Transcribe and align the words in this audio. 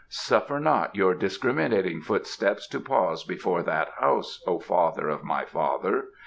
Suffer 0.09 0.59
not 0.59 0.95
your 0.95 1.13
discriminating 1.13 2.01
footsteps 2.01 2.67
to 2.69 2.79
pause 2.79 3.23
before 3.23 3.61
that 3.61 3.89
house, 3.99 4.43
O 4.47 4.57
father 4.59 5.09
of 5.09 5.23
my 5.23 5.45
father! 5.45 6.05